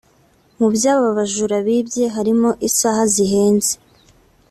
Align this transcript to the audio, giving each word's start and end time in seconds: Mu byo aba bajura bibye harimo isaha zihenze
Mu 0.57 0.67
byo 0.73 0.87
aba 0.95 1.09
bajura 1.17 1.57
bibye 1.65 2.05
harimo 2.15 2.49
isaha 2.67 3.01
zihenze 3.13 3.73